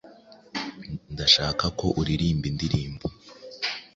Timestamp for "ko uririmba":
1.79-2.45